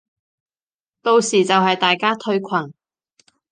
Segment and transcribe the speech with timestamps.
[1.03, 2.73] 到時就係大家退群